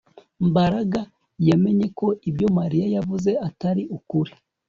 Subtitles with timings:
[0.49, 0.99] Mbaraga
[1.49, 4.31] yamenye ko ibyo Mariya yavuze atari ukuri